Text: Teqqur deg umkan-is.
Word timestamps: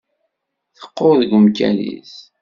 Teqqur 0.75 1.11
deg 1.21 1.31
umkan-is. 1.37 2.13